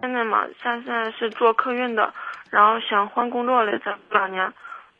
[0.00, 2.14] 现在嘛，现在是做客运的，
[2.50, 4.52] 然后想换工作了，这两年，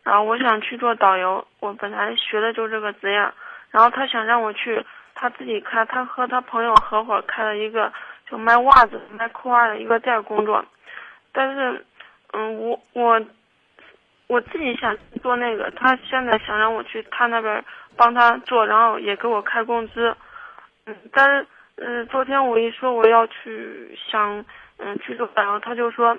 [0.02, 1.46] 然后我想去做导游。
[1.60, 3.18] 我本来学的就是这个职业，
[3.70, 4.84] 然后他想让我去，
[5.14, 7.92] 他自己开，他和他朋友合伙开了一个
[8.28, 10.64] 就卖袜子、卖裤袜的一个店工作。
[11.32, 11.86] 但是，
[12.32, 13.22] 嗯，我我
[14.26, 17.64] 我自己想做那个，他现在想让我去他那边
[17.96, 20.16] 帮他做，然后也给我开工资。
[20.86, 21.46] 嗯，但是，
[21.76, 24.44] 嗯，昨天我一说我要去想。
[24.78, 26.16] 嗯，去做导游，他就说，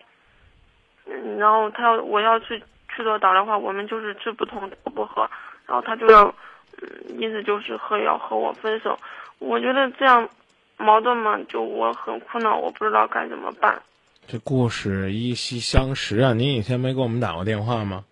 [1.05, 2.59] 嗯，然后他要我要去
[2.95, 5.29] 去做导的话，我们就是志不同道不合，
[5.65, 6.33] 然后他就要，
[6.81, 8.97] 嗯，意思就是和要和我分手。
[9.39, 10.29] 我觉得这样
[10.77, 13.81] 矛盾嘛，就我很苦恼，我不知道该怎么办。
[14.27, 16.33] 这故事依稀相识啊！
[16.33, 18.03] 您以前没给我们打过电话吗？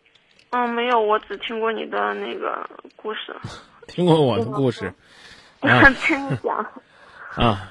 [0.52, 3.36] 嗯，没有，我只听过你的那个故事。
[3.88, 4.94] 听过我的故事？
[5.62, 6.58] 听你讲。
[7.36, 7.70] 啊，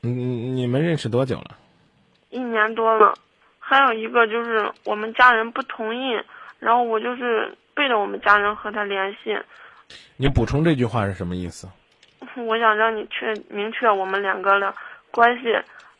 [0.00, 1.56] 你，你们认识多久了？
[2.36, 3.14] 一年多了，
[3.58, 6.20] 还有一个就是我们家人不同意，
[6.58, 9.38] 然后我就是背着我们家人和他联系。
[10.18, 11.66] 你补充这句话是什么意思？
[12.36, 14.74] 我想让你确明确我们两个的
[15.10, 15.44] 关系，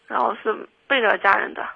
[0.06, 1.67] 然后是背着家人的。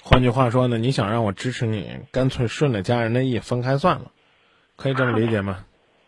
[0.00, 4.12] 换句话说呢，你想让我支持你，干脆顺着家人的意分开算了，
[4.76, 5.64] 可以这么理解吗？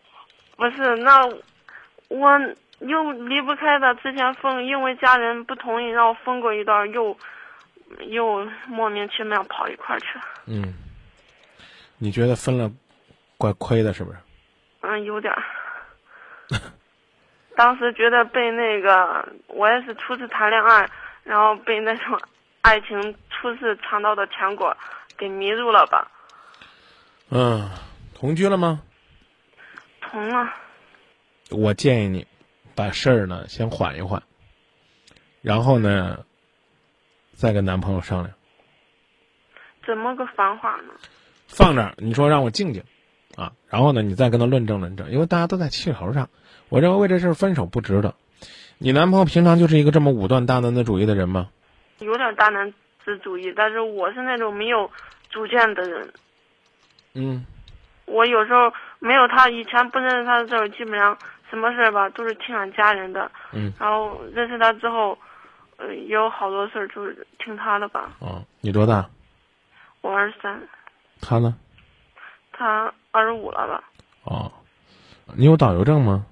[0.55, 1.27] 不是，那
[2.07, 2.39] 我
[2.79, 7.17] 又离不开他，之前分因为家人不同意，让我分过一段又。
[8.07, 10.23] 又莫名其妙跑一块去了。
[10.45, 10.73] 嗯，
[11.97, 12.71] 你觉得分了，
[13.37, 14.17] 怪亏的，是不是？
[14.81, 15.43] 嗯，有点儿。
[17.55, 20.89] 当时觉得被那个，我也是初次谈恋爱，
[21.23, 22.19] 然后被那种
[22.61, 24.75] 爱情初次尝到的甜果
[25.17, 26.09] 给迷住了吧。
[27.29, 27.69] 嗯，
[28.15, 28.81] 同居了吗？
[30.01, 30.53] 同了。
[31.51, 32.25] 我建议你，
[32.75, 34.21] 把事儿呢先缓一缓，
[35.41, 36.25] 然后呢。
[37.41, 38.31] 再跟男朋友商量，
[39.83, 40.93] 怎么个方法呢？
[41.47, 42.83] 放这儿，你说让我静静，
[43.35, 46.29] 啊，然后呢，你再跟他论证论证，因为大家都在气头上。
[46.69, 48.13] 我认为为这事分手不值得。
[48.77, 51.49] 你男朋友平常就是一个这么武断大男子主义的人吗？
[51.97, 52.71] 有点大男
[53.03, 54.91] 子主义，但是我是那种没有
[55.31, 56.13] 主见的人。
[57.15, 57.43] 嗯。
[58.05, 61.17] 我有时候没有他，以前不认识他的时候，基本上
[61.49, 63.31] 什么事儿吧都是听俺家人的。
[63.51, 63.73] 嗯。
[63.79, 65.17] 然后认识他之后。
[65.89, 68.11] 也有好多事儿，就是听他的吧。
[68.19, 69.09] 哦，你多大？
[70.01, 70.61] 我二十三。
[71.21, 71.55] 他呢？
[72.51, 73.83] 他二十五了吧？
[74.23, 74.51] 哦，
[75.35, 76.25] 你有导游证吗？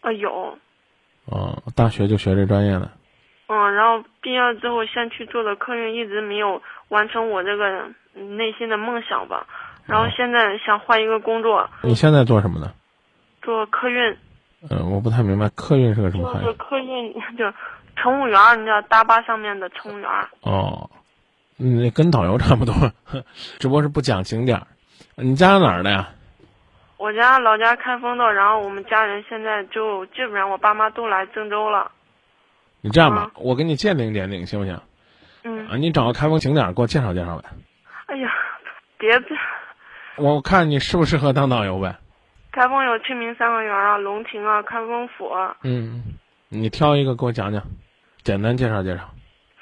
[0.00, 0.56] 啊，有。
[1.26, 2.90] 哦，大学就学这专业的。
[3.46, 9.46] 嗯，然后毕业之后先去做的客运，一直没有完成我这个内心的梦想吧。
[9.86, 11.68] 然后现在想换一个工作。
[11.82, 12.72] 你现在做什么呢？
[13.42, 14.16] 做客运。
[14.70, 16.52] 嗯，我不太明白客运是个什么行业。
[16.54, 17.52] 客运 就。
[17.96, 20.08] 乘务员，你知道大巴上面的乘务员。
[20.42, 20.90] 哦，
[21.58, 22.74] 嗯，跟导游差不多，
[23.58, 24.60] 只不过是不讲景点。
[25.16, 26.08] 你家哪儿的呀？
[26.96, 31.90] 我家老家开封的，然后我们家人现在就基本上我爸妈都来郑州了。
[32.80, 34.80] 你这样吧，我给你鉴定鉴定，行不行？
[35.44, 35.66] 嗯。
[35.68, 37.48] 啊，你找个开封景点给我介绍介绍呗。
[38.06, 38.30] 哎呀，
[38.98, 39.34] 别这。
[40.16, 41.96] 我看你适不适合当导游呗。
[42.52, 45.30] 开封有清明三合园啊，龙亭啊，开封府。
[45.62, 46.02] 嗯，
[46.54, 47.62] 你挑一个给我讲讲。
[48.22, 49.10] 简单介绍介绍。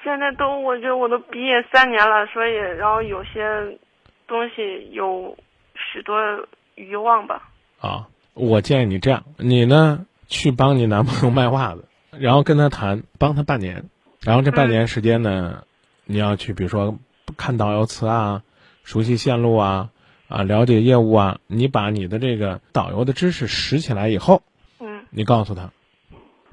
[0.02, 3.78] 现在都，我觉得我都毕业三年了，所以然后有些
[4.26, 5.36] 东西有
[5.74, 6.18] 许多
[6.74, 7.48] 遗忘吧。
[7.80, 11.84] 啊，我建议你这样，你呢去帮你男朋友卖袜子，
[12.18, 13.84] 然后跟他谈，帮他半年，
[14.22, 15.62] 然后这半年时间呢，
[16.04, 16.98] 你要去，比如说
[17.36, 18.42] 看导游词啊，
[18.82, 19.90] 熟悉线路啊，
[20.28, 24.42] 啊，了解业务啊，你把你的这个导游的知识拾起来以后，
[24.80, 25.70] 嗯，你告诉他，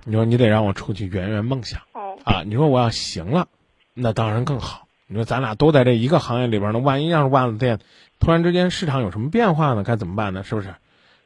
[0.08, 1.82] 你说你得让我出去圆圆梦想。
[1.92, 3.50] 哦啊，你说我要行了，
[3.94, 4.88] 那当然更好。
[5.06, 7.80] 你说咱俩都在这一个行业里边呢，万一要是袜子店
[8.18, 10.44] 突然之间市场有什么变化呢，该怎么办呢？
[10.44, 10.70] 是不是？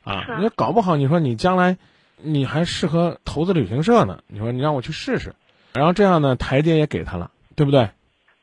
[0.03, 1.78] 啊，你说搞不好，你说你将来
[2.18, 4.24] 你还适合投资旅行社呢。
[4.25, 5.36] 你说你让我去试试，
[5.74, 7.88] 然后这样呢，台阶也给他了，对不对？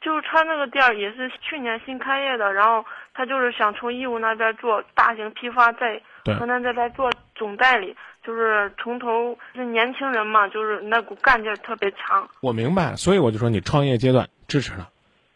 [0.00, 6.00] 就是他那个店儿也是去年新开业的，然后他就是想从义乌那边做大型批发，在
[6.38, 7.96] 河南这边做总代理。
[8.22, 12.28] 就是从头是年轻人嘛，就是那股干劲特别强。
[12.40, 14.86] 我明白，所以我就说你创业阶段支持他，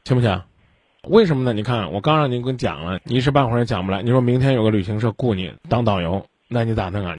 [0.04, 0.42] 行不行？
[1.08, 1.52] 为什么呢？
[1.52, 4.02] 你看我刚让您跟讲了，你一时半会儿也讲不来。
[4.02, 7.16] 你说明天有个旅行社雇你当导游，那你咋弄啊？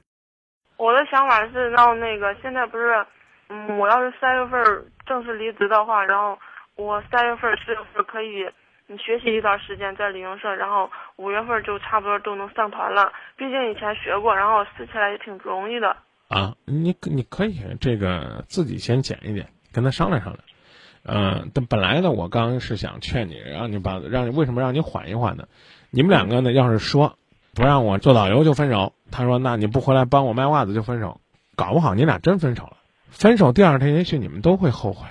[0.76, 3.04] 我的想法是让那个现在不是，
[3.48, 6.38] 嗯，我要是三月份正式离职的话，然后
[6.76, 8.46] 我三月份四月份可以。
[8.86, 13.12] 你学习一段时间在旅行社，然后五月份就差不多都能上团了。
[13.36, 15.96] 毕竟以前学过，然后试起来也挺容易的。
[16.28, 20.44] 啊，你你可以这个自己先减一点，跟他商量商量。
[21.06, 25.48] 嗯，但本来呢，我刚是想劝你，让你把让你为什么让你缓一缓呢？
[25.90, 27.16] 你们两个呢，要是说
[27.54, 31.20] 不让我做导游就分手，他说那你不回来帮我卖袜子就分手，
[31.56, 32.76] 搞不好你俩真分手了。
[33.08, 35.06] 分手第二天，也许你们都会后悔。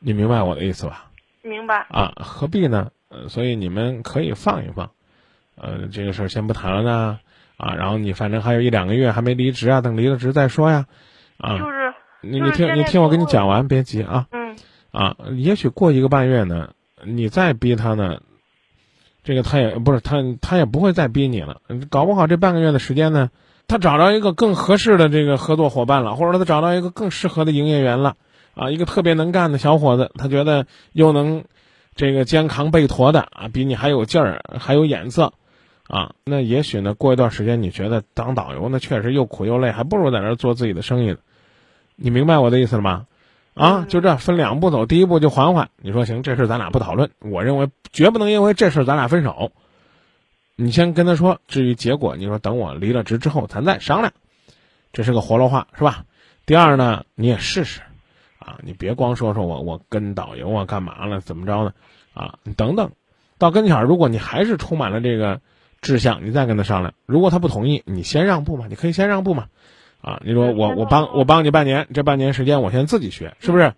[0.00, 1.10] 你明白我的意思吧？
[1.44, 1.86] 明白。
[1.90, 2.90] 啊，何必呢？
[3.10, 4.90] 呃，所以你们可以放一放，
[5.56, 7.20] 呃，这个事儿先不谈了呢。
[7.56, 10.86] 啊，然后你反正还有一两个月还没离职啊，等离了职再说呀。
[11.38, 14.26] 啊，就是你你听你听我跟你讲完，别急啊。
[14.32, 14.56] 嗯。
[14.90, 16.70] 啊，也许过一个半月呢，
[17.04, 18.20] 你再逼他呢，
[19.22, 21.60] 这个他也不是他他也不会再逼你了。
[21.90, 23.30] 搞不好这半个月的时间呢，
[23.68, 28.16] 他找着一个更合适的这个合作伙伴了，或者他找到一个更适合的营业员了。
[28.54, 31.44] 啊，一个特别能干的小伙子，他觉得又能
[31.94, 35.32] 这个肩扛背驮的啊，比你还有劲儿，还有眼色。
[35.86, 41.18] 啊，那也许呢，过一段时间你觉得当导游那确实又苦又累，还不如在那儿做自己的生意呢。
[41.94, 43.06] 你明白我的意思了吗？
[43.52, 45.68] 啊，就这分两步走，第一步就缓缓。
[45.76, 47.10] 你说行，这事咱俩不讨论。
[47.20, 49.52] 我认为绝不能因为这事咱俩分手。
[50.56, 54.12] 你先跟他说，至于结果，你说等我离了职之后咱再商量。
[54.92, 56.04] 这是个活络话，是吧？
[56.46, 57.82] 第二呢，你也试试，
[58.38, 61.72] 啊，你别光说说我我跟导游啊干嘛了，怎么着呢？
[62.14, 62.92] 啊，你等等，
[63.38, 65.40] 到跟前儿，如果你还是充满了这个。
[65.80, 66.94] 志向，你再跟他商量。
[67.04, 69.48] 如果他不同意，你先让步嘛，你可以先让步嘛，
[70.00, 73.74] 啊，你说我我帮我帮你半年，这半年时间我先自己学，是不是？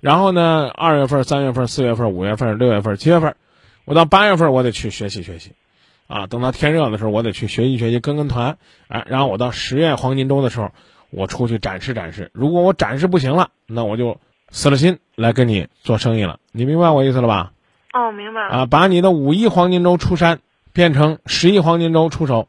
[0.00, 3.36] 然后呢，二月份、三月份、四月份、五月份、六月份、七月份，
[3.84, 5.52] 我到八月份我得去学习学习，
[6.06, 8.56] 啊，等到天热的时候我得去学习学习，跟跟团，
[8.88, 10.72] 哎，然后我到十月黄金周的时候，
[11.10, 12.30] 我出去展示展示。
[12.32, 14.20] 如果我展示不行了，那我就
[14.50, 16.40] 死了心来跟你做生意了。
[16.52, 17.52] 你明白我意思了吧？
[17.92, 18.54] 哦，明白了。
[18.54, 20.40] 啊，把你的五一黄金周出山。
[20.72, 22.46] 变成十亿黄金周出手，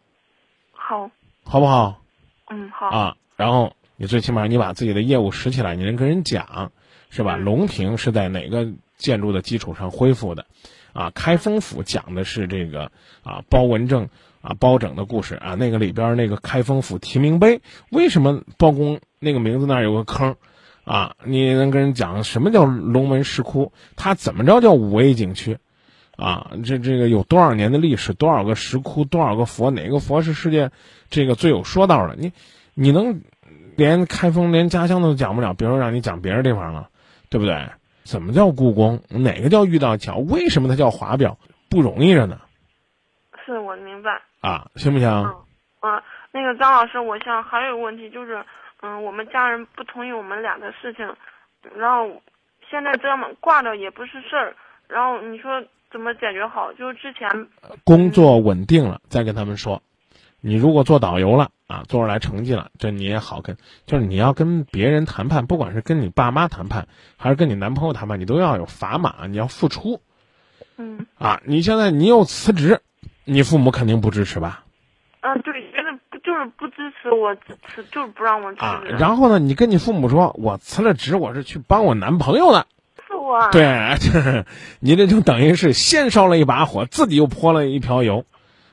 [0.73, 1.09] 好，
[1.43, 2.03] 好不好？
[2.51, 3.15] 嗯，好啊。
[3.35, 6.71] 然后你最起码你把自己的业务拾起来，你能跟人讲，
[7.09, 7.35] 是吧？
[7.35, 10.45] 龙庭是在哪个建筑的基础上恢复的？
[10.93, 12.91] 啊，开封府讲的是这个
[13.23, 14.09] 啊包文正
[14.41, 15.55] 啊包拯的故事啊。
[15.55, 20.35] 那个里边那个开封府提名碑，为什么包公那个名字那儿有个坑？
[20.83, 23.71] 啊，你能跟人讲什么叫龙门石窟？
[23.95, 25.59] 它怎么着叫五 A 景区？
[26.17, 28.13] 啊，这这个有多少年的历史？
[28.13, 29.05] 多少个石窟？
[29.05, 29.69] 多少个佛？
[29.69, 30.71] 哪个佛是世界
[31.09, 32.15] 这个最有说道的？
[32.15, 32.33] 你，
[32.73, 33.21] 你能
[33.75, 36.89] 连开封连家乡都讲不了，别说让你讲别的地方了，
[37.29, 37.69] 对不对？
[38.03, 39.01] 怎么叫故宫？
[39.09, 40.17] 哪个叫玉道桥？
[40.17, 41.37] 为什么它叫华表？
[41.69, 42.39] 不容易着呢。
[43.45, 44.21] 是我明白。
[44.41, 45.07] 啊，行不行？
[45.81, 46.01] 嗯，
[46.31, 48.43] 那个张老师，我想还有个问题就是，
[48.81, 51.05] 嗯，我们家人不同意我们俩的事情，
[51.75, 52.21] 然后
[52.69, 54.55] 现在这么挂着也不是事儿，
[54.87, 55.63] 然后你说。
[55.91, 56.71] 怎么解决好？
[56.71, 57.29] 就是之前
[57.83, 59.83] 工作稳定了，再跟他们说。
[60.41, 63.57] 你如果做导游了啊，做出来成绩了，这你也好跟。
[63.85, 70.01] 就是你要跟别人谈判，不管是跟你爸妈谈判，还是跟你男朋友谈判，你都要有砝码，你要付出。
[70.77, 71.05] 嗯。
[71.17, 72.81] 啊，你现在你又辞职，
[73.23, 74.63] 你父母肯定不支持吧？
[75.21, 75.91] 啊，对，现在
[76.23, 78.59] 就是不支持我辞，就是不让我辞。
[78.59, 82.65] 啊，然后呢，你跟你父母说，我辞了职，我是去帮我男朋友的。
[83.07, 83.95] 是我对，
[84.81, 88.25] 你这就等于是先烧了一把火，自己又泼了一瓢油，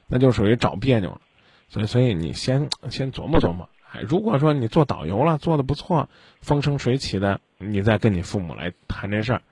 [0.07, 1.21] 那就属于找别扭了。
[1.69, 3.69] 所以，所以你先先琢磨琢磨。
[3.93, 6.09] 哎，如果说你做导游了，做的不错，
[6.43, 9.43] 风生水起的，你再跟你父母来谈这事儿，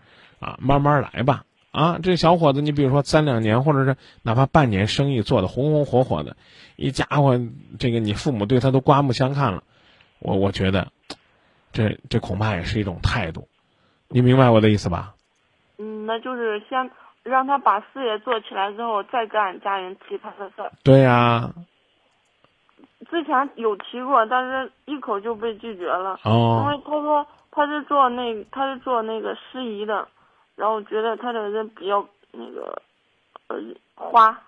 [0.40, 1.44] 啊，慢慢来吧。
[1.70, 6.36] 啊，这小伙子，你比如说三两年，或者是哪怕半年，生意做的红红火火的，
[6.76, 7.38] 一家伙，
[7.78, 9.62] 这个你父母对他都刮目相看了。
[10.18, 10.88] 我我觉得，
[11.72, 13.48] 这这恐怕也是一种态度。
[14.08, 15.14] 你明白我的意思吧？
[15.78, 16.90] 嗯，那就是先
[17.22, 20.72] 让他把事业做起来之后，再跟俺家人提他的事儿。
[20.82, 21.52] 对呀。
[23.10, 26.18] 之前有提过，但是一口就被拒绝了。
[26.24, 26.62] 哦。
[26.62, 30.08] 因为他说他是做那他是做那个司仪的，
[30.54, 32.82] 然后觉得他这个人比较那个
[33.48, 33.56] 呃
[33.94, 34.40] 花，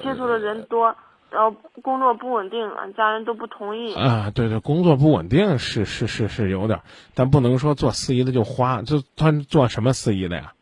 [0.00, 0.94] 接触的人多。
[1.28, 3.92] 然后工作不稳定，俺家人都不同意。
[3.94, 6.80] 啊，对对，工作不稳定是是是是有点，
[7.16, 10.52] 但不能说做司仪的就花，就他做什么司仪的呀？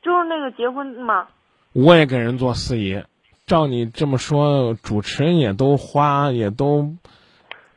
[0.00, 1.26] 就是那个结婚嘛。
[1.72, 3.02] 我也给人做司仪，
[3.50, 6.94] 照你这么说，主持人也都花，也都，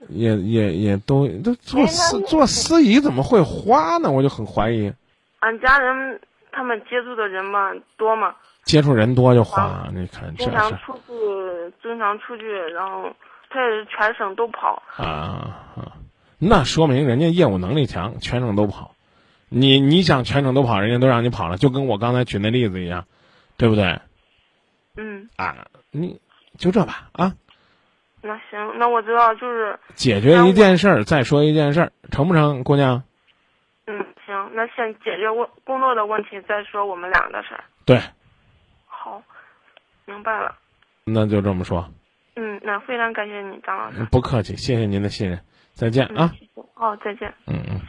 [0.08, 4.12] 也也也都都做司做司仪怎么会花呢？
[4.12, 4.94] 我就很怀疑。
[5.39, 8.36] 俺家人他们接触的人嘛多嘛。
[8.65, 13.12] 接触人多就花，你看这经常出去，经常出去，然后
[13.50, 14.84] 他也是全省都跑。
[14.96, 15.65] 啊
[16.38, 18.92] 那说明人家业务能力强，全省都跑。
[19.50, 23.06] 你你想全省都跑，人家都让你跑了，就跟我刚才举那例子一样，
[23.58, 24.00] 对不对？
[24.96, 25.30] 嗯。
[25.38, 26.20] 啊，你
[26.58, 27.34] 就这吧啊。
[28.22, 33.04] 那行，那我知道，就是解决一件事儿，再说一件事儿，成不成，姑娘？
[33.86, 37.64] 嗯，行，那先解决问工作的问题，再说我们俩的事儿。
[37.86, 38.00] 对。
[38.86, 39.22] 好，
[40.06, 40.56] 明白了。
[41.04, 41.92] 那就这么说。
[42.38, 44.06] 嗯，那非常感谢你，张老师。
[44.10, 45.40] 不客气，谢谢您的信任。
[45.74, 46.32] 再见啊。
[46.76, 47.34] 哦，再见。
[47.48, 47.82] 嗯嗯。